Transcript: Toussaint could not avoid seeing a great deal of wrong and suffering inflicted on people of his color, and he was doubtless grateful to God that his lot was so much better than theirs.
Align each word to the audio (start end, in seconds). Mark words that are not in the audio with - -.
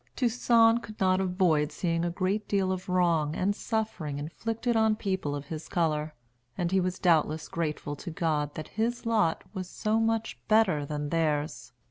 Toussaint 0.15 0.79
could 0.81 0.99
not 0.99 1.21
avoid 1.21 1.71
seeing 1.71 2.03
a 2.03 2.09
great 2.09 2.47
deal 2.47 2.71
of 2.71 2.89
wrong 2.89 3.35
and 3.35 3.55
suffering 3.55 4.17
inflicted 4.17 4.75
on 4.75 4.95
people 4.95 5.35
of 5.35 5.45
his 5.49 5.69
color, 5.69 6.15
and 6.57 6.71
he 6.71 6.79
was 6.79 6.97
doubtless 6.97 7.47
grateful 7.47 7.95
to 7.97 8.09
God 8.09 8.55
that 8.55 8.69
his 8.69 9.05
lot 9.05 9.43
was 9.53 9.69
so 9.69 9.99
much 9.99 10.39
better 10.47 10.87
than 10.87 11.09
theirs. 11.09 11.73